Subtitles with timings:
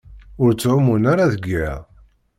[0.41, 1.81] Ur ttɛumun ara deg iḍ.